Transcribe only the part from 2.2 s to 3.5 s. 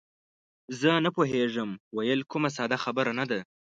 کومه ساده خبره نه ده.